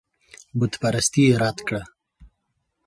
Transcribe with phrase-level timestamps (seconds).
[0.59, 1.83] بتپرستي یې رد کړه.